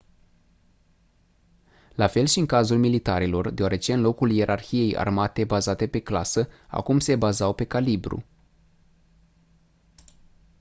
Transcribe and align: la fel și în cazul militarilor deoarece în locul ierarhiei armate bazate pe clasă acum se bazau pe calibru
la 1.95 2.07
fel 2.07 2.25
și 2.25 2.39
în 2.39 2.45
cazul 2.45 2.77
militarilor 2.77 3.49
deoarece 3.49 3.93
în 3.93 4.01
locul 4.01 4.31
ierarhiei 4.31 4.97
armate 4.97 5.43
bazate 5.43 5.87
pe 5.87 5.99
clasă 5.99 6.47
acum 6.67 6.99
se 6.99 7.15
bazau 7.15 7.53
pe 7.53 7.65
calibru 7.65 8.23